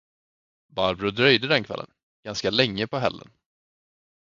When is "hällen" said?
2.97-3.31